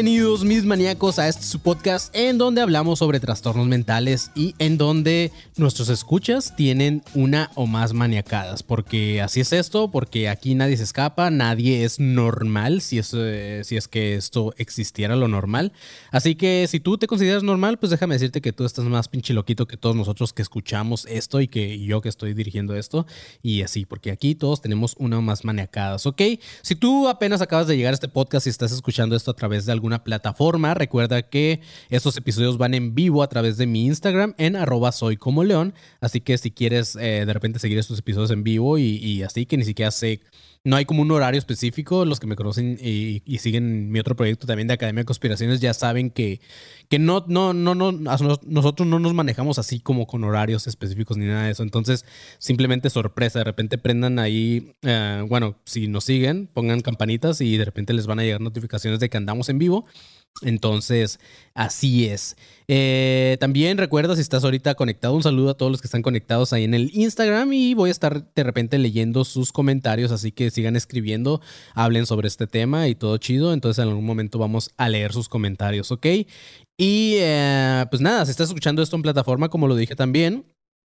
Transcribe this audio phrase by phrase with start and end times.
[0.00, 4.78] Bienvenidos mis maníacos a este su podcast en donde hablamos sobre trastornos mentales y en
[4.78, 8.62] donde nuestros escuchas tienen una o más maniacadas.
[8.62, 13.60] Porque así es esto, porque aquí nadie se escapa, nadie es normal si es, eh,
[13.62, 15.70] si es que esto existiera lo normal.
[16.10, 19.34] Así que si tú te consideras normal, pues déjame decirte que tú estás más pinche
[19.34, 23.06] loquito que todos nosotros que escuchamos esto y que yo que estoy dirigiendo esto.
[23.42, 26.22] Y así, porque aquí todos tenemos una o más maniacadas, ¿ok?
[26.62, 29.66] Si tú apenas acabas de llegar a este podcast y estás escuchando esto a través
[29.66, 34.34] de alguna plataforma, recuerda que estos episodios van en vivo a través de mi Instagram
[34.38, 35.74] en arroba soy como león.
[36.00, 39.46] Así que si quieres eh, de repente seguir estos episodios en vivo y, y así,
[39.46, 40.20] que ni siquiera sé
[40.62, 42.04] no hay como un horario específico.
[42.04, 45.60] Los que me conocen y, y siguen mi otro proyecto también de Academia de Conspiraciones
[45.60, 46.40] ya saben que,
[46.88, 51.26] que no, no, no, no, nosotros no nos manejamos así como con horarios específicos ni
[51.26, 51.62] nada de eso.
[51.62, 52.04] Entonces,
[52.38, 53.38] simplemente sorpresa.
[53.38, 58.06] De repente prendan ahí, eh, bueno, si nos siguen, pongan campanitas y de repente les
[58.06, 59.86] van a llegar notificaciones de que andamos en vivo.
[60.42, 61.20] Entonces,
[61.54, 62.36] así es.
[62.66, 66.52] Eh, también recuerda si estás ahorita conectado, un saludo a todos los que están conectados
[66.52, 70.50] ahí en el Instagram y voy a estar de repente leyendo sus comentarios, así que
[70.50, 71.40] sigan escribiendo,
[71.74, 73.52] hablen sobre este tema y todo chido.
[73.52, 76.06] Entonces, en algún momento vamos a leer sus comentarios, ¿ok?
[76.78, 80.46] Y eh, pues nada, si estás escuchando esto en plataforma, como lo dije también,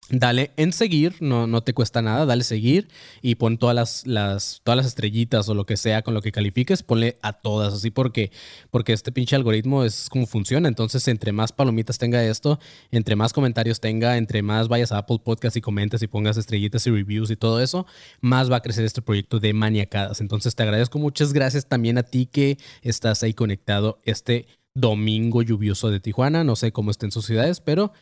[0.08, 2.86] Dale en seguir, no, no te cuesta nada, dale seguir
[3.22, 6.30] y pon todas las, las, todas las estrellitas o lo que sea con lo que
[6.30, 8.30] califiques, ponle a todas, así porque,
[8.70, 10.68] porque este pinche algoritmo es como funciona.
[10.68, 12.60] Entonces, entre más palomitas tenga esto,
[12.92, 16.86] entre más comentarios tenga, entre más vayas a Apple Podcast y comentes y pongas estrellitas
[16.86, 17.84] y reviews y todo eso,
[18.20, 20.20] más va a crecer este proyecto de maniacadas.
[20.20, 24.46] Entonces, te agradezco muchas gracias también a ti que estás ahí conectado este
[24.76, 26.44] domingo lluvioso de Tijuana.
[26.44, 27.92] No sé cómo estén sus ciudades, pero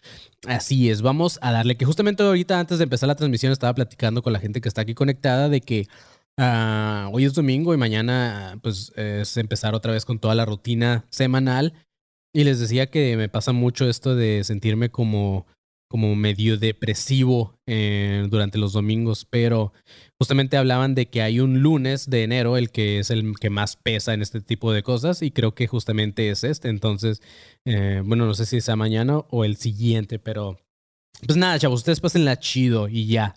[0.47, 1.01] así es.
[1.01, 4.41] Vamos a darle que justamente ahorita antes de empezar la transmisión estaba platicando con la
[4.41, 5.87] gente que está aquí conectada de que
[6.37, 11.07] ah, hoy es domingo y mañana pues es empezar otra vez con toda la rutina
[11.11, 11.73] semanal.
[12.35, 15.47] Y les decía que me pasa mucho esto de sentirme como
[15.95, 19.73] como medio depresivo eh, durante los domingos, pero
[20.21, 23.77] justamente hablaban de que hay un lunes de enero, el que es el que más
[23.77, 26.69] pesa en este tipo de cosas, y creo que justamente es este.
[26.69, 27.23] Entonces,
[27.65, 30.59] eh, bueno, no sé si sea mañana o el siguiente, pero
[31.27, 33.35] pues nada, chavos, ustedes pásenla chido y ya.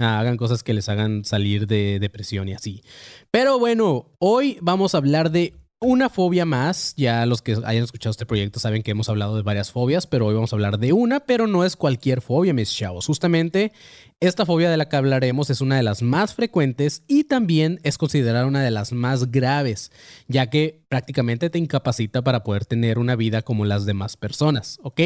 [0.00, 2.82] Hagan cosas que les hagan salir de depresión y así.
[3.32, 6.94] Pero bueno, hoy vamos a hablar de una fobia más.
[6.96, 10.26] Ya los que hayan escuchado este proyecto saben que hemos hablado de varias fobias, pero
[10.26, 13.06] hoy vamos a hablar de una, pero no es cualquier fobia, mis chavos.
[13.06, 13.72] Justamente
[14.20, 17.98] esta fobia de la que hablaremos es una de las más frecuentes y también es
[17.98, 19.92] considerada una de las más graves,
[20.26, 25.00] ya que prácticamente te incapacita para poder tener una vida como las demás personas, ¿ok?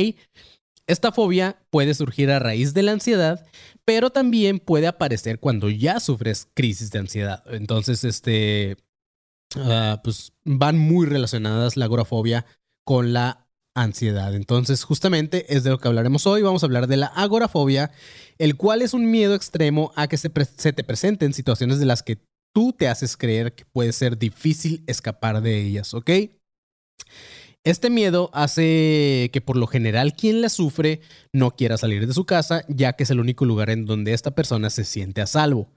[0.86, 3.46] Esta fobia puede surgir a raíz de la ansiedad,
[3.84, 7.44] pero también puede aparecer cuando ya sufres crisis de ansiedad.
[7.46, 8.76] Entonces, este,
[9.56, 12.46] Ah, pues van muy relacionadas la agorafobia
[12.84, 14.34] con la ansiedad.
[14.34, 16.42] Entonces, justamente es de lo que hablaremos hoy.
[16.42, 17.90] Vamos a hablar de la agorafobia,
[18.38, 22.02] el cual es un miedo extremo a que se, se te presenten situaciones de las
[22.02, 22.18] que
[22.54, 26.10] tú te haces creer que puede ser difícil escapar de ellas, ¿ok?
[27.64, 31.00] Este miedo hace que por lo general quien la sufre
[31.32, 34.32] no quiera salir de su casa, ya que es el único lugar en donde esta
[34.32, 35.68] persona se siente a salvo.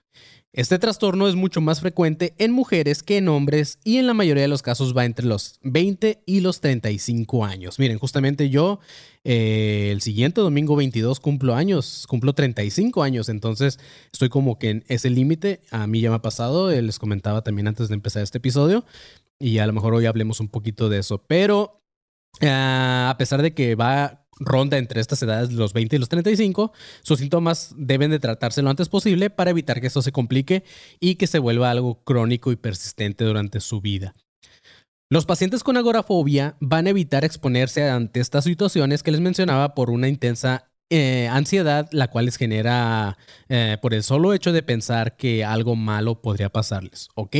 [0.55, 4.43] Este trastorno es mucho más frecuente en mujeres que en hombres y en la mayoría
[4.43, 7.77] de los casos va entre los 20 y los 35 años.
[7.77, 8.79] Miren, justamente yo
[9.25, 13.79] eh, el siguiente domingo 22 cumplo años, cumplo 35 años, entonces
[14.13, 15.59] estoy como que en ese límite.
[15.71, 18.85] A mí ya me ha pasado, eh, les comentaba también antes de empezar este episodio
[19.37, 21.81] y a lo mejor hoy hablemos un poquito de eso, pero
[22.39, 26.73] ah, a pesar de que va ronda entre estas edades, los 20 y los 35,
[27.01, 30.63] sus síntomas deben de tratarse lo antes posible para evitar que esto se complique
[30.99, 34.15] y que se vuelva algo crónico y persistente durante su vida.
[35.09, 39.91] Los pacientes con agorafobia van a evitar exponerse ante estas situaciones que les mencionaba por
[39.91, 43.17] una intensa eh, ansiedad, la cual les genera
[43.49, 47.35] eh, por el solo hecho de pensar que algo malo podría pasarles, ¿ok?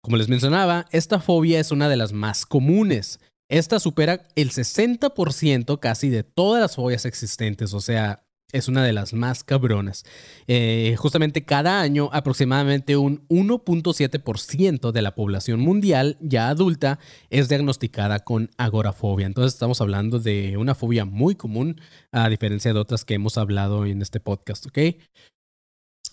[0.00, 3.20] Como les mencionaba, esta fobia es una de las más comunes.
[3.52, 8.94] Esta supera el 60% casi de todas las fobias existentes, o sea, es una de
[8.94, 10.06] las más cabronas.
[10.46, 18.20] Eh, justamente cada año aproximadamente un 1.7% de la población mundial ya adulta es diagnosticada
[18.20, 19.26] con agorafobia.
[19.26, 21.78] Entonces estamos hablando de una fobia muy común
[22.10, 24.78] a diferencia de otras que hemos hablado en este podcast, ¿ok?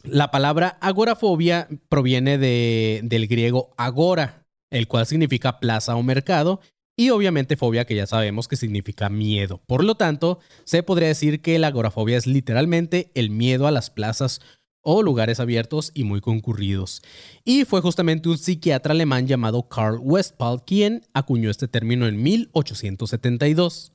[0.03, 6.59] La palabra agorafobia proviene de, del griego agora, el cual significa plaza o mercado,
[6.99, 9.61] y obviamente fobia que ya sabemos que significa miedo.
[9.65, 13.89] Por lo tanto, se podría decir que la agorafobia es literalmente el miedo a las
[13.89, 14.41] plazas
[14.81, 17.01] o lugares abiertos y muy concurridos.
[17.45, 23.93] Y fue justamente un psiquiatra alemán llamado Karl Westphal quien acuñó este término en 1872.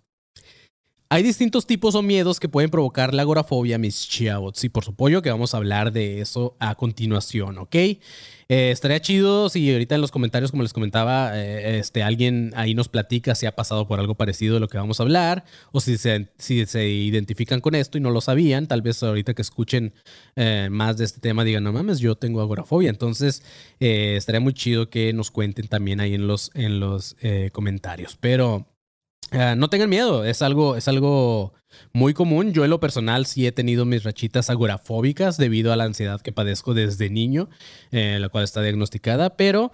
[1.14, 4.64] Hay distintos tipos o miedos que pueden provocar la agorafobia, mis chavos.
[4.64, 7.76] Y por supuesto que vamos a hablar de eso a continuación, ¿ok?
[7.76, 8.00] Eh,
[8.48, 12.88] estaría chido si ahorita en los comentarios, como les comentaba, eh, este, alguien ahí nos
[12.88, 15.98] platica si ha pasado por algo parecido de lo que vamos a hablar, o si
[15.98, 19.94] se, si se identifican con esto y no lo sabían, tal vez ahorita que escuchen
[20.34, 22.90] eh, más de este tema digan, no mames, yo tengo agorafobia.
[22.90, 23.44] Entonces,
[23.78, 27.14] estaría muy chido que nos cuenten también ahí en los, en los
[27.52, 28.18] comentarios.
[28.20, 28.66] Pero...
[29.32, 31.54] Ah, no tengan miedo, es algo, es algo
[31.92, 32.52] muy común.
[32.52, 36.32] Yo en lo personal sí he tenido mis rachitas agorafóbicas debido a la ansiedad que
[36.32, 37.48] padezco desde niño,
[37.90, 39.72] eh, la cual está diagnosticada, pero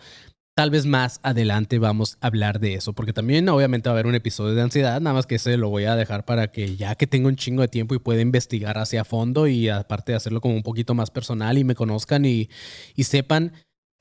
[0.56, 4.06] tal vez más adelante vamos a hablar de eso, porque también obviamente va a haber
[4.06, 6.96] un episodio de ansiedad, nada más que ese lo voy a dejar para que ya
[6.96, 10.40] que tengo un chingo de tiempo y pueda investigar hacia fondo y aparte de hacerlo
[10.40, 12.50] como un poquito más personal y me conozcan y,
[12.94, 13.52] y sepan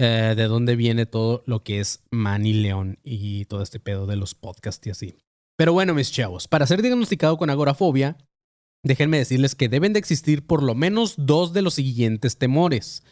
[0.01, 4.15] eh, de dónde viene todo lo que es Manny León y todo este pedo de
[4.15, 5.15] los podcasts y así.
[5.59, 8.15] Pero bueno, mis chavos, para ser diagnosticado con agorafobia,
[8.81, 13.03] déjenme decirles que deben de existir por lo menos dos de los siguientes temores.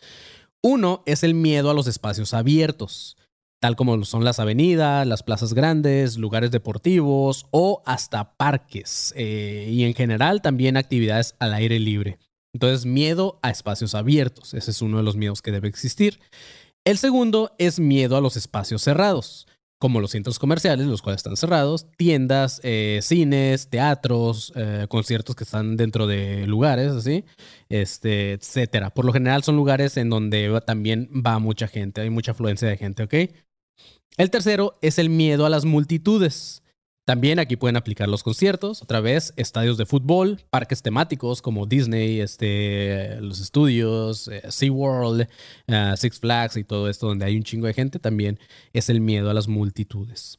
[0.64, 3.18] Uno es el miedo a los espacios abiertos,
[3.60, 9.84] tal como son las avenidas, las plazas grandes, lugares deportivos o hasta parques, eh, y
[9.84, 12.18] en general también actividades al aire libre.
[12.54, 16.22] Entonces, miedo a espacios abiertos, ese es uno de los miedos que debe existir.
[16.86, 19.48] El segundo es miedo a los espacios cerrados
[19.80, 25.44] como los centros comerciales, los cuales están cerrados, tiendas, eh, cines, teatros, eh, conciertos que
[25.44, 27.26] están dentro de lugares, así,
[27.70, 28.90] este, etcétera.
[28.90, 32.78] Por lo general son lugares en donde también va mucha gente, hay mucha afluencia de
[32.78, 33.14] gente, ¿ok?
[34.18, 36.64] El tercero es el miedo a las multitudes.
[37.07, 42.19] También aquí pueden aplicar los conciertos, otra vez, estadios de fútbol, parques temáticos como Disney,
[42.19, 47.65] este, los estudios, eh, SeaWorld, uh, Six Flags y todo esto donde hay un chingo
[47.65, 48.42] de gente, también
[48.74, 50.38] es el miedo a las multitudes.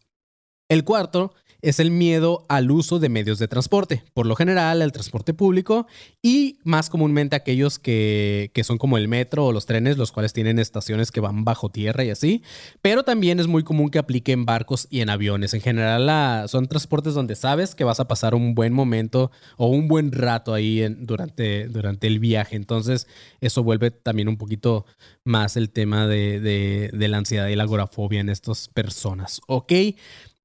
[0.69, 4.93] El cuarto es el miedo al uso de medios de transporte, por lo general el
[4.93, 5.87] transporte público
[6.23, 10.33] y más comúnmente aquellos que, que, son como el metro o los trenes, los cuales
[10.33, 12.43] tienen estaciones que van bajo tierra y así,
[12.81, 15.55] pero también es muy común que aplique en barcos y en aviones.
[15.55, 19.89] En general son transportes donde sabes que vas a pasar un buen momento o un
[19.89, 23.07] buen rato ahí durante, durante el viaje, entonces
[23.41, 24.87] eso vuelve también un poquito
[25.25, 29.73] más el tema de, de, de la ansiedad y la agorafobia en estas personas, ¿ok?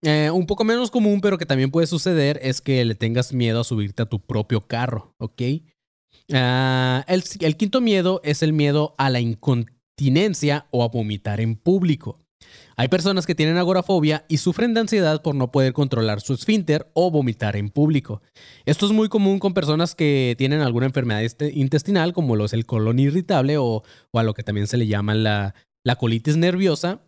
[0.06, 3.62] Eh, un poco menos común, pero que también puede suceder, es que le tengas miedo
[3.62, 5.42] a subirte a tu propio carro, ¿ok?
[6.34, 12.20] Ah, el, quinto miedo es el miedo a la incontinencia o a vomitar en público.
[12.76, 16.90] Hay personas que tienen agorafobia y sufren de ansiedad por no poder controlar su esfínter
[16.94, 18.22] o vomitar en público.
[18.66, 21.22] Esto es muy común con personas que tienen alguna enfermedad
[21.54, 24.88] intestinal, como lo es el colon irritable o, o a lo que también se le
[24.88, 25.56] llama la,
[25.86, 27.02] la colitis nerviosa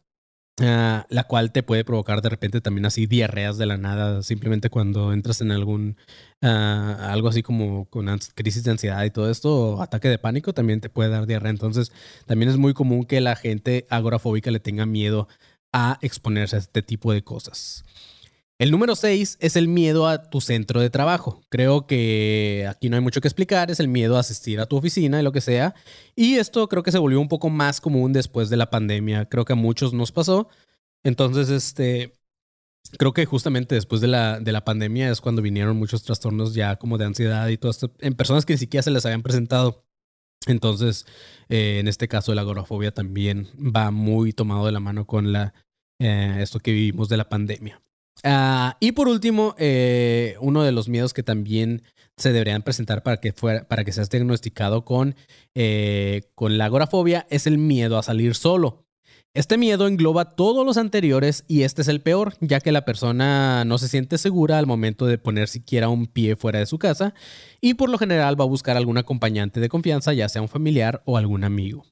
[0.61, 4.69] Ah, la cual te puede provocar de repente también así diarreas de la nada, simplemente
[4.69, 5.97] cuando entras en algún,
[6.41, 10.53] ah, algo así como con crisis de ansiedad y todo esto, o ataque de pánico,
[10.53, 11.51] también te puede dar diarrea.
[11.51, 11.91] Entonces,
[12.25, 15.27] también es muy común que la gente agorafóbica le tenga miedo
[15.73, 17.83] a exponerse a este tipo de cosas.
[18.57, 21.43] El número 6 es el miedo a tu centro de trabajo.
[21.49, 24.77] Creo que aquí no hay mucho que explicar, es el miedo a asistir a tu
[24.77, 25.75] oficina y lo que sea.
[26.15, 29.25] Y esto creo que se volvió un poco más común después de la pandemia.
[29.27, 30.47] Creo que a muchos nos pasó.
[31.03, 32.13] Entonces, este,
[32.97, 36.77] creo que justamente después de la, de la pandemia es cuando vinieron muchos trastornos ya
[36.77, 39.85] como de ansiedad y todo esto en personas que ni siquiera se les habían presentado.
[40.47, 41.05] Entonces,
[41.49, 45.53] eh, en este caso, la agorafobia también va muy tomado de la mano con la,
[45.99, 47.81] eh, esto que vivimos de la pandemia.
[48.23, 51.83] Ah, y por último, eh, uno de los miedos que también
[52.17, 55.15] se deberían presentar para que, fuera, para que seas diagnosticado con,
[55.53, 58.85] eh, con la agorafobia es el miedo a salir solo.
[59.33, 63.65] Este miedo engloba todos los anteriores y este es el peor, ya que la persona
[63.65, 67.13] no se siente segura al momento de poner siquiera un pie fuera de su casa
[67.59, 71.01] y por lo general va a buscar algún acompañante de confianza, ya sea un familiar
[71.05, 71.83] o algún amigo.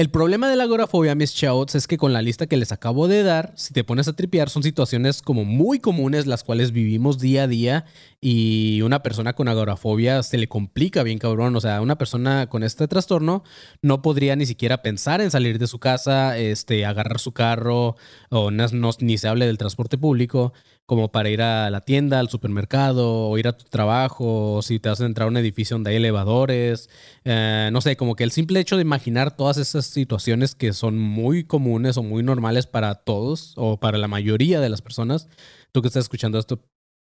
[0.00, 3.06] El problema de la agorafobia, Miss Chouts, es que con la lista que les acabo
[3.06, 7.18] de dar, si te pones a tripear, son situaciones como muy comunes las cuales vivimos
[7.18, 7.84] día a día
[8.18, 11.54] y una persona con agorafobia se le complica bien cabrón.
[11.54, 13.44] O sea, una persona con este trastorno
[13.82, 17.96] no podría ni siquiera pensar en salir de su casa, este, agarrar su carro
[18.30, 20.54] o ni se hable del transporte público
[20.90, 24.88] como para ir a la tienda, al supermercado, o ir a tu trabajo, si te
[24.88, 26.90] vas a entrar a un edificio donde hay elevadores,
[27.22, 30.98] eh, no sé, como que el simple hecho de imaginar todas esas situaciones que son
[30.98, 35.28] muy comunes o muy normales para todos, o para la mayoría de las personas,
[35.70, 36.60] tú que estás escuchando esto,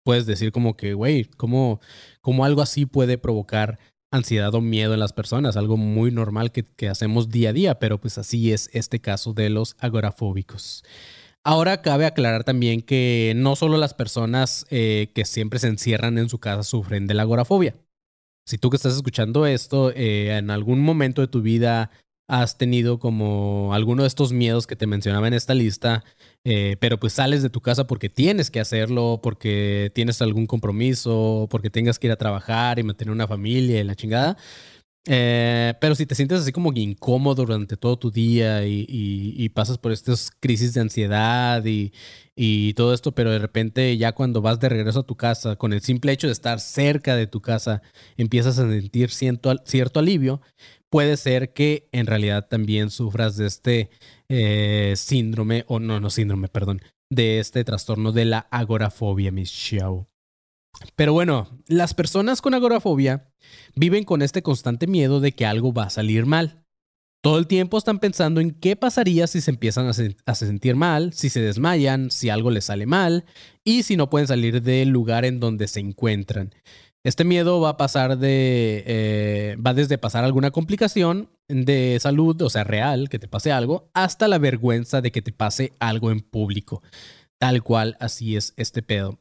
[0.04, 1.80] puedes decir como que, güey, ¿cómo,
[2.20, 3.78] ¿cómo, algo así puede provocar
[4.10, 5.56] ansiedad o miedo en las personas?
[5.56, 9.50] Algo muy normal que hacemos día a día, pero pues así es este caso de
[9.50, 10.82] los agorafóbicos.
[11.48, 16.28] Ahora cabe aclarar también que no solo las personas eh, que siempre se encierran en
[16.28, 17.74] su casa sufren de la agorafobia.
[18.44, 21.90] Si tú que estás escuchando esto, eh, en algún momento de tu vida
[22.28, 26.04] has tenido como alguno de estos miedos que te mencionaba en esta lista,
[26.44, 31.46] eh, pero pues sales de tu casa porque tienes que hacerlo, porque tienes algún compromiso,
[31.50, 34.36] porque tengas que ir a trabajar y mantener una familia y la chingada,
[35.10, 39.90] eh, pero si te sientes así como incómodo durante todo tu día y, pasas por
[39.90, 45.00] estas crisis de ansiedad y, todo esto, pero de repente ya cuando vas de regreso
[45.00, 47.80] a tu casa, con el simple hecho de estar cerca de tu casa,
[48.18, 49.50] empiezas a sentir cierto,
[49.98, 50.42] alivio,
[50.90, 53.90] puede ser que en realidad también sufras de este
[54.28, 60.06] eh, síndrome, o no, no síndrome, perdón, de este trastorno de la agorafobia, Miss Xiao.
[60.96, 63.30] Pero bueno, las personas con agorafobia
[63.74, 66.64] viven con este constante miedo de que algo va a salir mal.
[67.20, 71.30] Todo el tiempo están pensando en qué pasaría si se empiezan a, sentir mal, si
[71.30, 73.24] se desmayan, si algo les sale mal
[73.64, 76.54] y si no pueden salir del lugar en donde se encuentran.
[77.04, 78.84] Este miedo va a pasar de.
[78.86, 83.90] Eh, va desde pasar alguna complicación de salud, o sea, real, que te pase algo,
[83.94, 86.82] hasta la vergüenza de que te pase algo en público.
[87.38, 89.18] Tal cual, así es este pedo.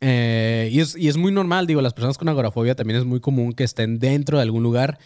[0.00, 3.20] Eh, y, es, y, es, muy normal, digo, las personas con agorafobia también es muy
[3.20, 4.98] común que estén dentro de algún lugar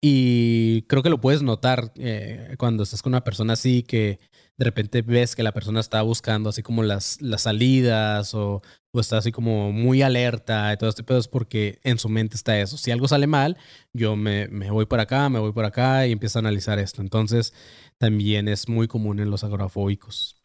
[0.00, 4.18] y creo que lo puedes notar eh, cuando estás con una persona así que
[4.56, 9.00] de repente ves que la persona está buscando así como las, las salidas o, o
[9.00, 12.58] está así como muy alerta y todo este pedo es porque en su mente está
[12.60, 12.76] eso.
[12.76, 13.56] Si algo sale mal,
[13.92, 17.02] yo me, me voy por acá, me voy por acá y empiezo a analizar esto.
[17.02, 17.54] Entonces
[17.98, 20.39] también es muy común en los agorafóbicos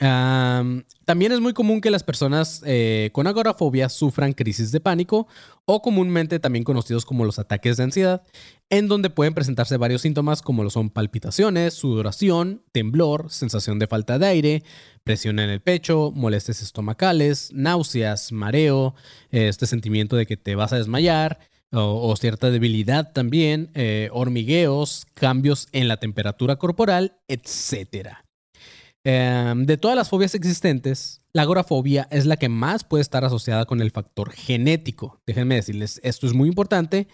[0.00, 5.28] también es muy común que las personas eh, con agorafobia sufran crisis de pánico
[5.66, 8.22] o comúnmente también conocidos como los ataques de ansiedad,
[8.70, 14.18] en donde pueden presentarse varios síntomas como lo son palpitaciones, sudoración, temblor, sensación de falta
[14.18, 14.62] de aire,
[15.04, 18.94] presión en el pecho, molestias estomacales, náuseas, mareo,
[19.30, 21.40] este sentimiento de que te vas a desmayar,
[21.72, 28.29] o, cierta debilidad también, eh, hormigueos, cambios en la temperatura corporal, etcétera.
[29.04, 33.64] Em, de todas las fobias existentes, la agorafobia es la que más puede estar asociada
[33.64, 35.22] con el factor genético.
[35.26, 37.08] Déjenme decirles, esto es muy importante,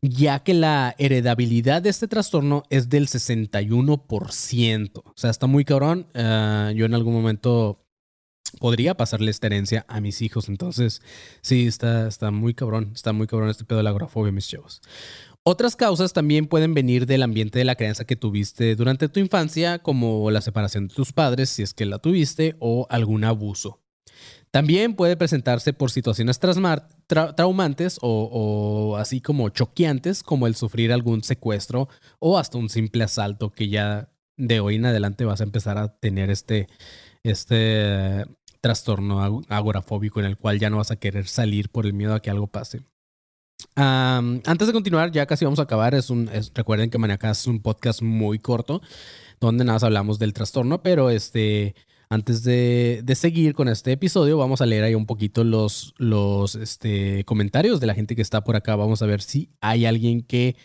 [0.00, 5.02] ya que la heredabilidad de este trastorno es del 61%.
[5.04, 6.06] O sea, está muy cabrón.
[6.14, 7.80] Eh, yo en algún momento
[8.60, 10.48] podría pasarle esta herencia a mis hijos.
[10.48, 11.02] Entonces,
[11.40, 12.92] sí, está, está muy cabrón.
[12.94, 14.82] Está muy cabrón este pedo de la agorafobia, mis chavos.
[15.46, 19.78] Otras causas también pueden venir del ambiente de la crianza que tuviste durante tu infancia,
[19.78, 23.82] como la separación de tus padres, si es que la tuviste, o algún abuso.
[24.50, 31.90] También puede presentarse por situaciones traumantes o, así como choqueantes, como el sufrir algún secuestro
[32.20, 34.08] o hasta un simple asalto que ya
[34.38, 36.68] de hoy en adelante vas a empezar a tener este,
[37.22, 38.24] este
[38.62, 42.22] trastorno agorafóbico en el cual ya no vas a querer salir por el miedo a
[42.22, 42.82] que algo pase
[43.74, 45.94] antes de continuar, ya casi vamos a acabar.
[45.94, 48.80] Es un, recuerden que Maniacas es un podcast muy corto,
[49.40, 51.74] donde nada más hablamos del trastorno, pero este,
[52.08, 56.54] antes de, de, seguir con este episodio, vamos a leer ahí un poquito los, los
[56.54, 58.76] este, comentarios de la gente que está por acá.
[58.76, 60.56] Vamos a ver si hay alguien que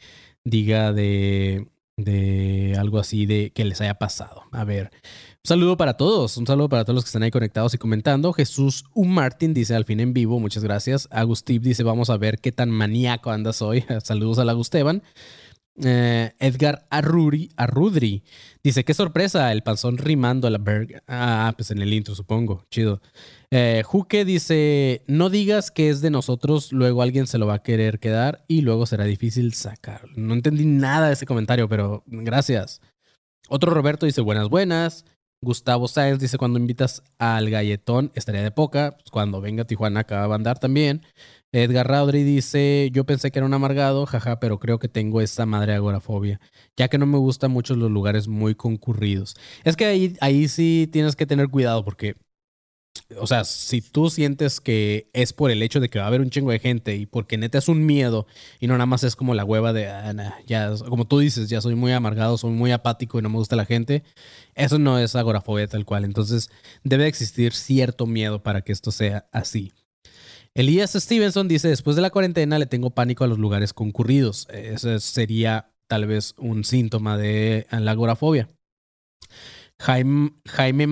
[0.44, 4.44] diga de, de algo así de que les haya pasado.
[4.52, 4.92] A ver.
[5.50, 8.34] Saludo para todos, un saludo para todos los que están ahí conectados y comentando.
[8.34, 9.06] Jesús U.
[9.06, 11.08] Martin dice al fin en vivo, muchas gracias.
[11.10, 13.84] Agustib dice, vamos a ver qué tan maníaco andas hoy.
[14.04, 15.02] Saludos a Agusteban.
[15.84, 18.22] Eh, Edgar Arruri, Arrudri
[18.64, 21.02] dice: Qué sorpresa, el panzón rimando a la berg.
[21.08, 22.68] Ah, pues en el intro, supongo.
[22.70, 23.02] Chido.
[23.50, 27.64] Eh, Juque dice: No digas que es de nosotros, luego alguien se lo va a
[27.64, 30.02] querer quedar y luego será difícil sacar.
[30.16, 32.82] No entendí nada de ese comentario, pero gracias.
[33.48, 35.06] Otro Roberto dice buenas, buenas.
[35.42, 38.92] Gustavo Sáenz dice cuando invitas al galletón estaría de poca.
[38.98, 41.02] Pues cuando venga Tijuana acaba de andar también.
[41.52, 45.48] Edgar Raudry dice, yo pensé que era un amargado, jaja, pero creo que tengo esta
[45.48, 46.40] madre agorafobia,
[46.78, 49.36] ya que no me gustan mucho los lugares muy concurridos.
[49.64, 52.16] Es que ahí, ahí sí tienes que tener cuidado porque,
[53.18, 56.22] o sea, si tú sientes que es por el hecho de que va a haber
[56.22, 58.28] un chingo de gente y porque neta es un miedo
[58.60, 61.60] y no nada más es como la hueva de, ah, ya, como tú dices, ya
[61.62, 64.04] soy muy amargado, soy muy apático y no me gusta la gente,
[64.54, 66.06] eso no es agorafobia tal cual.
[66.06, 66.50] Entonces
[66.84, 69.74] debe existir cierto miedo para que esto sea así.
[70.54, 74.48] Elías Stevenson dice, después de la cuarentena le tengo pánico a los lugares concurridos.
[74.52, 78.50] Ese sería tal vez un síntoma de la agorafobia.
[79.82, 80.88] Jaime, Jaime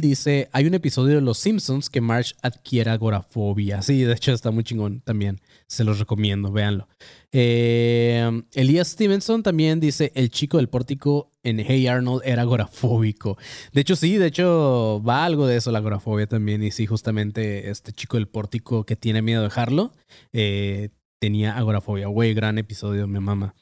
[0.00, 3.82] dice, hay un episodio de Los Simpsons que Marge adquiere agorafobia.
[3.82, 5.42] Sí, de hecho está muy chingón también.
[5.66, 6.88] Se los recomiendo, véanlo.
[7.32, 13.36] Eh, Elías Stevenson también dice, el chico del pórtico en Hey Arnold era agorafóbico.
[13.74, 16.62] De hecho, sí, de hecho va algo de eso la agorafobia también.
[16.62, 19.92] Y sí, justamente este chico del pórtico que tiene miedo de dejarlo,
[20.32, 20.88] eh,
[21.20, 22.06] tenía agorafobia.
[22.06, 23.54] Güey, gran episodio, mi mamá.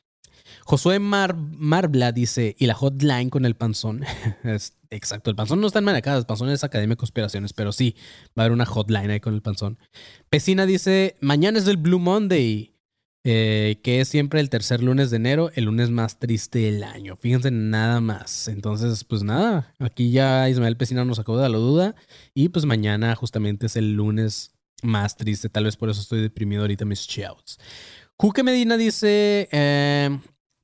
[0.64, 4.04] Josué Mar Marbla dice, y la hotline con el panzón.
[4.45, 7.73] es, exacto, el panzón no está en Manacada, el panzón es Academia de Conspiraciones, pero
[7.73, 7.97] sí,
[8.38, 9.78] va a haber una hotline ahí con el panzón.
[10.31, 12.71] Pesina dice, mañana es el Blue Monday.
[13.25, 17.16] Eh, que es siempre el tercer lunes de enero, el lunes más triste del año.
[17.16, 18.49] Fíjense nada más.
[18.49, 21.95] Entonces, pues nada, aquí ya Ismael Pesina nos sacó de la duda
[22.35, 25.49] y pues mañana justamente es el lunes más triste.
[25.49, 27.61] Tal vez por eso estoy deprimido ahorita mis shouts.
[28.16, 30.19] Juque Medina dice, eh,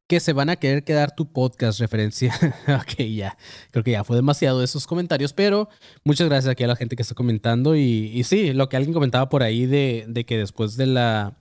[0.08, 2.34] que se van a querer quedar tu podcast referencia.
[2.68, 3.36] ok, ya.
[3.70, 5.68] Creo que ya fue demasiado esos comentarios, pero
[6.02, 7.76] muchas gracias aquí a la gente que está comentando.
[7.76, 11.36] Y, sí, lo que alguien comentaba por ahí de, de, que después de la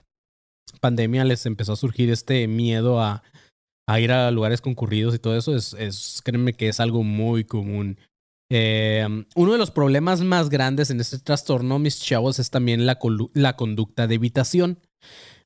[0.80, 3.22] pandemia les empezó a surgir este miedo a,
[3.98, 7.98] ir a lugares concurridos y todo eso, es, es créanme que es algo muy común.
[8.50, 12.98] Eh, uno de los problemas más grandes en este trastorno, mis chavos, es también la,
[13.32, 14.78] la conducta de evitación.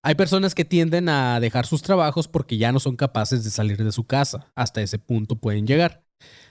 [0.02, 3.82] Hay personas que tienden a dejar sus trabajos porque ya no son capaces de salir
[3.82, 4.50] de su casa.
[4.56, 6.02] Hasta ese punto pueden llegar.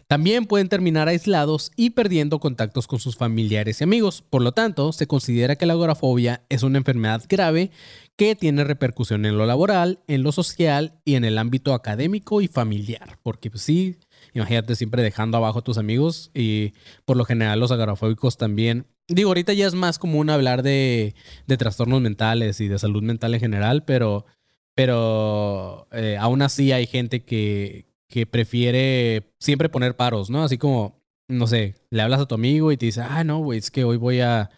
[0.07, 4.21] También pueden terminar aislados y perdiendo contactos con sus familiares y amigos.
[4.21, 7.71] Por lo tanto, se considera que la agorafobia es una enfermedad grave
[8.17, 12.49] que tiene repercusión en lo laboral, en lo social y en el ámbito académico y
[12.49, 13.19] familiar.
[13.23, 13.97] Porque pues, sí,
[14.33, 16.73] imagínate siempre dejando abajo a tus amigos y
[17.05, 21.15] por lo general los agorafóbicos también Digo, ahorita ya es más común hablar de,
[21.45, 24.25] de trastornos mentales y de salud mental en general, pero,
[24.73, 30.43] pero eh, aún así hay gente que, que prefiere siempre poner paros, ¿no?
[30.43, 31.00] Así como,
[31.31, 33.83] no sé, le hablas a tu amigo y te dice, ah, no, güey, es que
[33.83, 34.49] hoy voy a,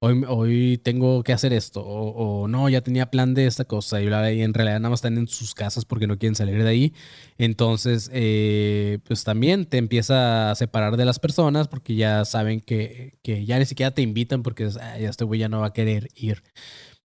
[0.00, 4.06] hoy, hoy tengo que hacer esto, o, no, ya tenía plan de esta cosa, y,
[4.06, 6.94] en realidad nada más están en sus casas porque no quieren salir de ahí.
[7.38, 13.18] Entonces, eh, pues también te empieza a separar de las personas porque ya saben que,
[13.22, 15.72] que ya ni siquiera te invitan porque ah, ya este güey ya no va a
[15.72, 16.42] querer ir.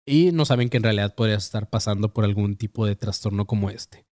[0.06, 3.69] Y no saben que en realidad podrías estar pasando por algún tipo de trastorno como
[3.69, 4.06] este.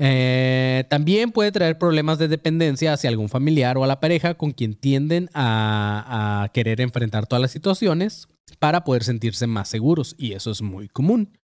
[0.00, 4.52] Eh, también puede traer problemas de dependencia hacia algún familiar o a la pareja con
[4.52, 10.50] quien tienden a, querer enfrentar todas las situaciones para poder sentirse más seguros y eso
[10.50, 11.36] es muy común.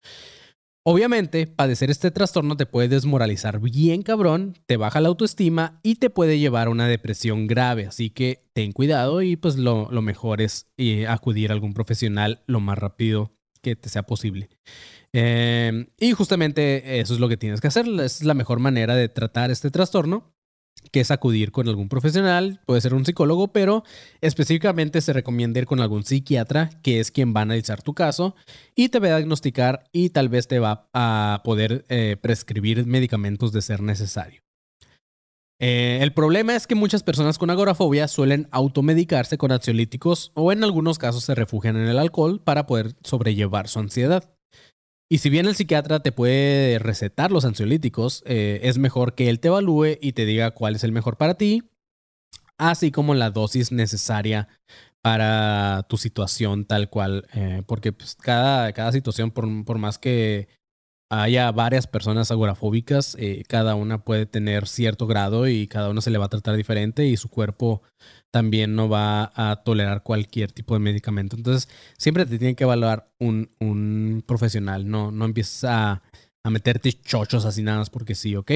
[0.86, 6.10] Obviamente, padecer este trastorno te puede desmoralizar bien cabrón, te baja la autoestima y te
[6.10, 10.66] puede llevar a una depresión grave, así que ten cuidado y pues lo, mejor es
[10.76, 13.32] eh, acudir a algún profesional lo más rápido
[13.64, 14.48] que te sea posible.
[15.12, 17.86] Em, y justamente eso es lo que tienes que hacer.
[18.00, 20.34] Es la mejor manera de tratar este trastorno,
[20.92, 23.84] que es acudir con algún profesional, puede ser un psicólogo, pero
[24.20, 28.36] específicamente se recomienda ir con algún psiquiatra, que es quien va a analizar tu caso
[28.74, 33.52] y te va a diagnosticar y tal vez te va a poder eh, prescribir medicamentos
[33.52, 34.43] de ser necesario.
[35.60, 40.64] Eh, el problema es que muchas personas con agorafobia suelen automedicarse con ansiolíticos o en
[40.64, 44.34] algunos casos se refugian en el alcohol para poder sobrellevar su ansiedad.
[45.08, 49.38] Y si bien el psiquiatra te puede recetar los ansiolíticos, eh, es mejor que él
[49.38, 51.62] te evalúe y te diga cuál es el mejor para ti,
[52.58, 54.48] así como la dosis necesaria
[55.02, 57.28] para tu situación tal cual.
[57.34, 60.48] Eh, porque pues, cada, cada situación, por, por más que
[61.10, 66.10] haya varias personas agorafóbicas, eh, cada una puede tener cierto grado y cada una se
[66.10, 67.82] le va a tratar diferente y su cuerpo
[68.32, 71.36] también no va a tolerar cualquier tipo de medicamento.
[71.36, 76.02] Entonces, siempre te tiene que evaluar un, un profesional, no, no empieces a,
[76.44, 78.50] a, meterte chochos así nada más porque sí, ¿ok?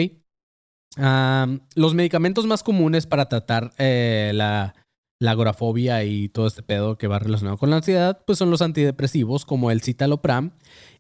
[1.77, 4.75] los medicamentos más comunes para tratar eh, la
[5.21, 8.63] la agorafobia y todo este pedo que va relacionado con la ansiedad, pues son los
[8.63, 10.53] antidepresivos como el citalopram,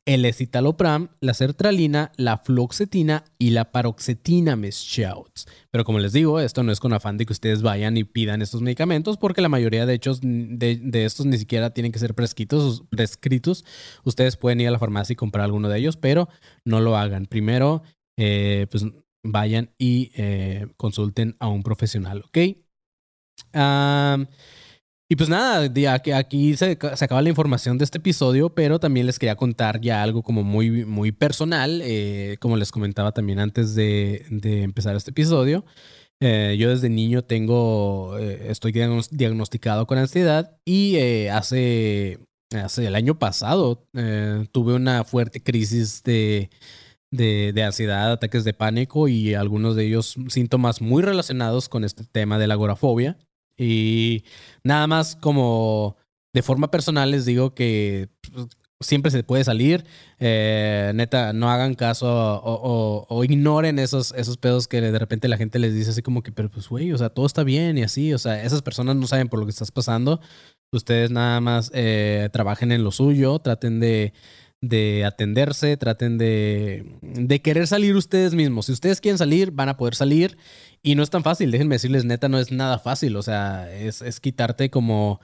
[0.06, 5.46] el escitalopram, la sertralina, la fluoxetina y la paroxetina, mis shouts.
[5.70, 8.42] Pero como les digo, esto no es con afán de que ustedes vayan y pidan
[8.42, 10.00] estos medicamentos, porque la mayoría de
[11.04, 13.64] estos ni siquiera tienen que ser prescritos, prescritos.
[14.04, 16.28] Ustedes pueden ir a la farmacia y comprar alguno de ellos, pero
[16.64, 17.26] no lo hagan.
[17.26, 17.82] Primero,
[18.18, 18.84] eh, pues
[19.24, 22.38] vayan y eh, consulten a un profesional, ¿ok?
[25.10, 25.70] Y pues nada,
[26.16, 30.22] aquí se, acaba la información de este episodio, pero también les quería contar ya algo
[30.22, 35.64] como muy, muy personal, eh, como les comentaba también antes de, empezar este episodio.
[36.20, 42.18] Eh, yo desde niño tengo, eh, estoy diagnosticado con ansiedad y hace,
[42.54, 43.88] hace el año pasado
[44.52, 46.50] tuve una fuerte crisis de,
[47.10, 52.04] de, de, ansiedad, ataques de pánico y algunos de ellos síntomas muy relacionados con este
[52.04, 53.16] tema de la agorafobia.
[53.58, 54.24] Y
[54.62, 55.96] nada más como
[56.32, 58.46] de forma personal les digo que pues,
[58.80, 59.84] siempre se puede salir.
[60.18, 65.58] Eh, neta, no hagan caso o, ignoren esos, esos pedos que de repente la gente
[65.58, 68.14] les dice así como que, pero pues, güey, o sea, todo está bien y así.
[68.14, 70.20] O sea, esas personas no saben por lo que estás pasando.
[70.70, 74.12] Ustedes nada más eh, trabajen en lo suyo, traten de,
[74.60, 78.66] de atenderse, traten de, de querer salir ustedes mismos.
[78.66, 80.36] Si ustedes quieren salir, van a poder salir.
[80.82, 83.16] Y no es tan fácil, déjenme decirles, neta, no es nada fácil.
[83.16, 85.20] O sea, es, es quitarte como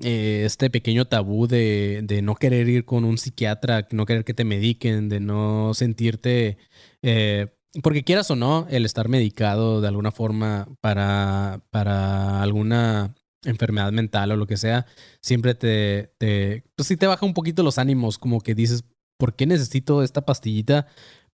[0.00, 4.34] eh, este pequeño tabú de, de, no querer ir con un psiquiatra, no querer que
[4.34, 6.58] te mediquen, de no sentirte...
[7.02, 7.48] Eh,
[7.82, 14.32] porque quieras o no, el estar medicado de alguna forma para, para alguna enfermedad mental
[14.32, 14.86] o lo que sea,
[15.20, 18.84] siempre te, te, pues sí te baja un poquito los ánimos, como que dices,
[19.18, 20.86] ¿por qué necesito esta pastillita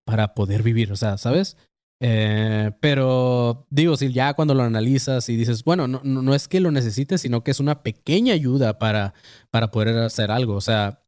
[0.05, 0.93] para poder vivir?
[0.93, 1.57] O sea, ¿sabes?
[2.01, 6.61] Eh, pero digo, si ya cuando lo analizas y dices, bueno, no, no, es que
[6.61, 9.15] lo necesites, sino que es una pequeña ayuda para,
[9.51, 10.55] para poder hacer algo.
[10.55, 11.04] O sea,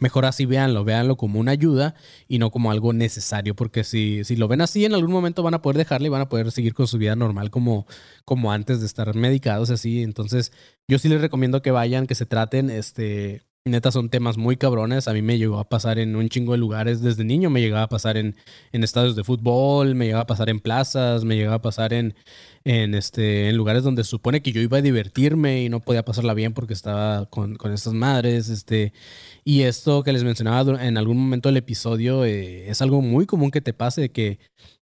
[0.00, 1.94] mejor así véanlo, véanlo como una ayuda
[2.28, 5.54] y no como algo necesario, porque si, si lo ven así, en algún momento van
[5.54, 7.86] a poder dejarle y van a poder seguir con su vida normal como,
[8.24, 10.02] como antes de estar medicados así.
[10.02, 10.52] Entonces,
[10.86, 15.08] yo sí les recomiendo que vayan, que se traten, este, Neta son temas muy cabrones.
[15.08, 17.50] A mí me llegó a pasar en un chingo de lugares desde niño.
[17.50, 18.36] Me llegaba a pasar en,
[18.72, 22.14] en estadios de fútbol, me llegaba a pasar en plazas, me llegaba a pasar en,
[22.64, 26.04] en, este, en lugares donde se supone que yo iba a divertirme y no podía
[26.04, 28.48] pasarla bien porque estaba con, con estas madres.
[28.48, 28.92] Este,
[29.44, 33.50] y esto que les mencionaba en algún momento del episodio eh, es algo muy común
[33.50, 34.38] que te pase, que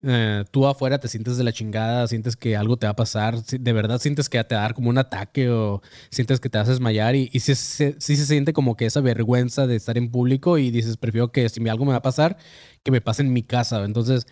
[0.01, 3.43] eh, tú afuera te sientes de la chingada, sientes que algo te va a pasar,
[3.43, 6.57] de verdad sientes que te va a dar como un ataque o sientes que te
[6.57, 10.09] vas a desmayar y, y sí, se siente como que esa vergüenza de estar en
[10.09, 12.37] público y dices, prefiero que si algo me va a pasar,
[12.83, 13.83] que me pase en mi casa.
[13.83, 14.25] Entonces,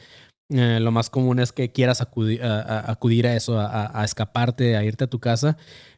[0.50, 4.78] eh, lo más común es que quieras acudir a, acudir a eso, a, a, escaparte,
[4.78, 5.58] a irte a tu casa.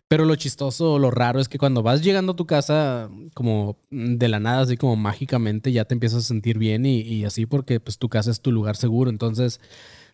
[0.10, 4.28] Pero lo chistoso, lo raro es que cuando vas llegando a tu casa, como de
[4.28, 8.00] la nada, así como mágicamente, ya te empiezas a sentir bien y, así porque pues
[8.00, 9.12] tu casa es tu lugar seguro.
[9.12, 9.62] Entonces,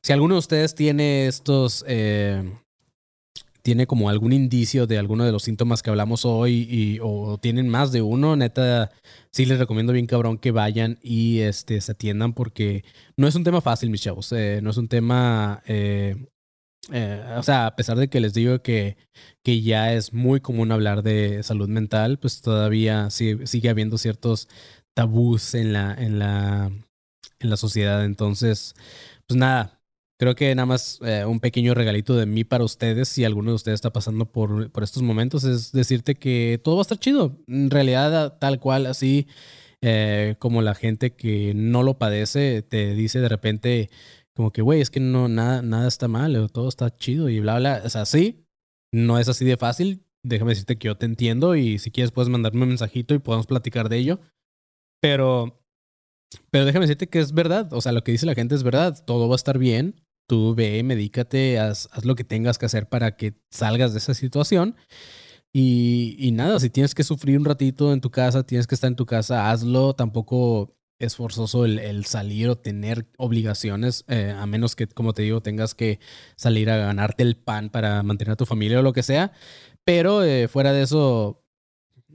[0.02, 2.44] si alguno de ustedes tiene estos, eh,
[3.62, 7.70] tiene como algún indicio de alguno de los síntomas que hablamos hoy y, o tienen
[7.70, 8.92] más de uno, neta,
[9.32, 12.84] sí les recomiendo bien cabrón que vayan y este, se atiendan porque
[13.16, 14.34] no es un tema fácil, mis chavos.
[14.34, 16.28] Eh, no es un tema eh,
[16.92, 18.98] eh, o sea, a pesar de que les digo que,
[19.44, 24.48] que ya es muy común hablar de salud mental, pues todavía sigue, sigue habiendo ciertos
[24.94, 26.72] tabús en la, en la,
[27.40, 28.06] en la sociedad.
[28.06, 28.76] Entonces,
[29.28, 29.82] pues nada,
[30.20, 33.56] creo que nada más eh, un pequeño regalito de mí para ustedes, si alguno de
[33.56, 37.38] ustedes está pasando por, por estos momentos, es decirte que todo va a estar chido.
[37.48, 39.28] En realidad, tal cual, así
[39.82, 43.90] eh, como la gente que no lo padece, te dice de repente
[44.36, 47.58] como que, güey, es que no, nada, nada está mal, todo está chido y bla,
[47.58, 47.82] bla.
[47.86, 48.46] O sea, sí,
[48.94, 50.06] no es así de fácil.
[50.24, 53.48] Déjame decirte que yo te entiendo y si quieres puedes mandarme un mensajito y podemos
[53.48, 54.20] platicar de ello.
[55.02, 55.64] Pero,
[56.52, 57.72] pero déjame decirte que es verdad.
[57.74, 59.06] O sea, lo que dice la gente es verdad.
[59.06, 60.02] Todo va a estar bien.
[60.28, 64.14] Tú ve, medícate, haz, haz lo que tengas que hacer para que salgas de esa
[64.16, 64.76] situación.
[65.54, 68.90] Y, y, nada, si tienes que sufrir un ratito en tu casa, tienes que estar
[68.90, 69.94] en tu casa, hazlo.
[69.94, 75.42] Tampoco es forzoso el, salir o tener obligaciones, eh, a menos que, como te digo,
[75.42, 76.00] tengas que
[76.36, 79.32] salir a ganarte el pan para mantener a tu familia o lo que sea.
[79.84, 81.44] Pero eh, fuera de eso,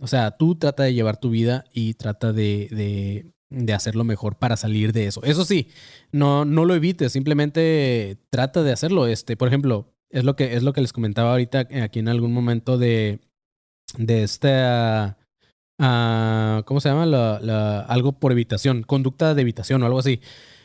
[0.01, 4.39] o sea, tú trata de llevar tu vida y trata de, de, de, hacerlo mejor
[4.39, 5.23] para salir de eso.
[5.25, 5.69] Eso sí,
[6.11, 9.07] no, no lo evites, simplemente trata de hacerlo.
[9.07, 12.33] Este, por ejemplo, es lo que, es lo que les comentaba ahorita aquí en algún
[12.33, 13.21] momento de,
[13.99, 15.20] de esta
[16.65, 17.07] ¿cómo se llama?
[17.07, 20.21] La, algo por evitación, conducta de evitación o algo así.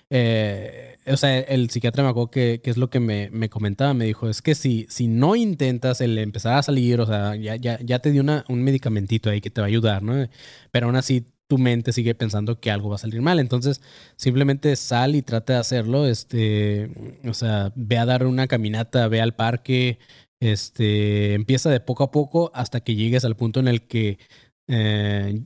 [0.09, 4.05] eh, o sea, el psiquiatra me acuerdo que, es lo que me, me, comentaba, me
[4.05, 7.99] dijo, es que si, si no intentas el empezar a salir, o sea, ya, ya,
[7.99, 10.27] te dio un medicamentito ahí que te va a ayudar, ¿no?
[10.71, 13.39] Pero aún así tu mente sigue pensando que algo va a salir mal.
[13.39, 13.81] Entonces,
[14.15, 16.07] simplemente sal y trata de hacerlo.
[16.07, 16.89] Este,
[17.27, 19.99] o sea, ve a dar una caminata, ve al parque.
[20.39, 24.19] Este, empieza de poco a poco hasta que llegues al punto en el que
[24.67, 25.41] eh,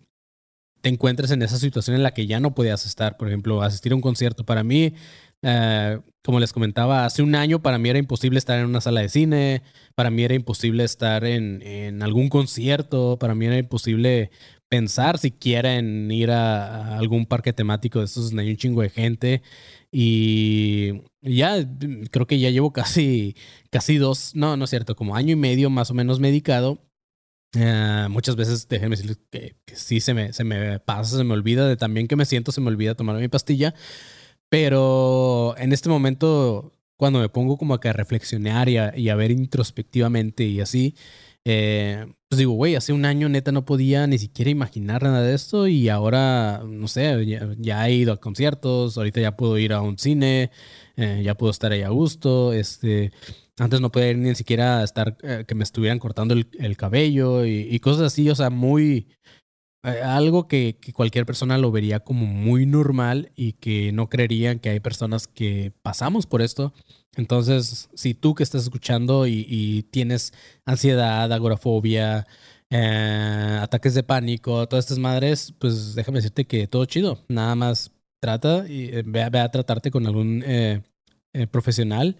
[0.81, 3.17] te encuentres en esa situación en la que ya no podías estar.
[3.17, 4.45] Por ejemplo, asistir a un concierto.
[4.45, 4.93] Para mí,
[5.41, 9.01] eh, como les comentaba, hace un año para mí era imposible estar en una sala
[9.01, 9.63] de cine,
[9.95, 14.31] para mí era imposible estar en, en algún concierto, para mí era imposible
[14.69, 18.89] pensar siquiera en ir a, algún parque temático de estos donde hay un chingo de
[18.89, 19.41] gente.
[19.91, 21.67] Y ya
[22.11, 23.35] creo que ya llevo casi,
[23.71, 26.79] casi dos, no, no es cierto, como año y medio más o menos medicado.
[27.55, 31.67] Eh, muchas veces, déjenme decirles que, sí se me, se me pasa, se me olvida
[31.67, 33.73] de también que me siento, se me olvida tomar mi pastilla.
[34.49, 40.45] Pero en este momento, cuando me pongo como a, que reflexionar y a ver introspectivamente
[40.45, 40.95] y así,
[41.45, 45.33] eh, pues digo, güey, hace un año neta no podía ni siquiera imaginar nada de
[45.33, 47.25] esto y ahora, no sé,
[47.57, 50.51] ya, he ido a conciertos, ahorita ya puedo ir a un cine,
[50.95, 53.11] eh, ya puedo estar ahí a gusto, este,
[53.59, 57.79] antes no podía ir ni siquiera estar, eh, que me estuvieran cortando el, cabello y,
[57.79, 59.07] cosas así, o sea, muy,
[59.83, 64.69] algo que, que, cualquier persona lo vería como muy normal y que no creerían que
[64.69, 66.73] hay personas que pasamos por esto.
[67.15, 70.33] Entonces, si tú que estás escuchando y, tienes
[70.65, 72.27] ansiedad, agorafobia,
[72.69, 77.19] eh, ataques de pánico, todas estas madres, pues déjame decirte que todo chido.
[77.27, 77.91] Nada más
[78.21, 80.81] trata y eh, ve, a tratarte con algún eh,
[81.51, 82.17] profesional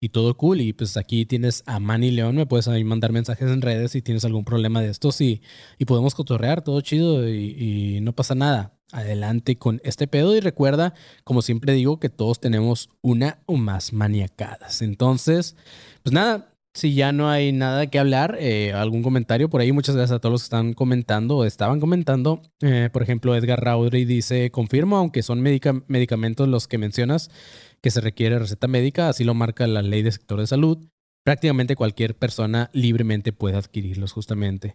[0.00, 0.60] y todo cool.
[0.60, 4.24] Y pues aquí tienes a Manny León, me puedes mandar mensajes en redes si tienes
[4.24, 5.42] algún problema de estos y,
[5.78, 10.94] y podemos cotorrear, todo chido y no pasa nada adelante con este pedo y recuerda,
[11.24, 14.82] como siempre digo, que todos tenemos una o más maniacadas.
[14.82, 15.56] Entonces,
[16.02, 19.96] pues nada, si ya no hay nada que hablar, eh, algún comentario por ahí, muchas
[19.96, 22.42] gracias a todos los que están comentando o estaban comentando.
[22.60, 27.30] Eh, por ejemplo, Edgar Raudry dice, confirmo, aunque son medicamentos los que mencionas,
[27.86, 30.88] que se requiere receta médica, así lo marca la ley del sector de salud.
[31.24, 34.74] Prácticamente cualquier persona libremente puede adquirirlos justamente.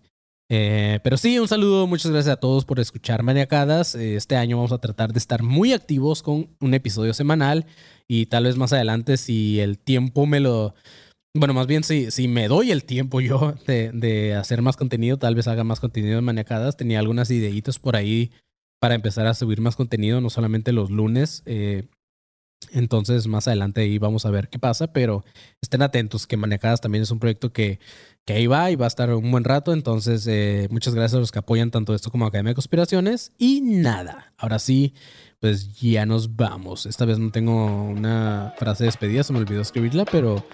[0.49, 3.95] Eh, pero sí, un saludo, muchas gracias a todos por escuchar Maniacadas.
[3.95, 7.65] Eh, este año vamos a tratar de estar muy activos con un episodio semanal
[8.07, 10.73] y tal vez más adelante si el tiempo me lo...
[11.35, 15.17] Bueno, más bien si, si me doy el tiempo yo de, de hacer más contenido,
[15.17, 16.77] tal vez haga más contenido de Maniacadas.
[16.77, 18.31] Tenía algunas ideitas por ahí
[18.79, 21.43] para empezar a subir más contenido, no solamente los lunes.
[21.45, 21.89] Eh,
[22.69, 25.23] entonces, más adelante ahí vamos a ver qué pasa, pero
[25.61, 27.79] estén atentos que Maniacadas también es un proyecto que,
[28.25, 29.73] que ahí va y va a estar un buen rato.
[29.73, 33.33] Entonces, eh, muchas gracias a los que apoyan tanto esto como Academia de Conspiraciones.
[33.37, 34.93] Y nada, ahora sí,
[35.39, 36.85] pues ya nos vamos.
[36.85, 40.45] Esta vez no tengo una frase de despedida, se me olvidó escribirla, pero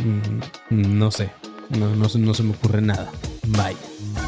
[0.00, 1.30] mm, no sé,
[1.78, 3.10] no, no, no se me ocurre nada.
[3.48, 4.27] Bye.